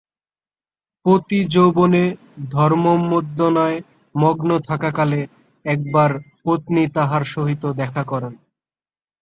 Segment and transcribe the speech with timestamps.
[1.05, 2.03] পতি যৌবনে
[2.51, 3.77] ধর্মোন্মাদনায়
[4.15, 5.19] মগ্ন থাকাকালে
[5.65, 6.11] একবার
[6.43, 8.33] পত্নী তাঁহার সহিত দেখা করেন।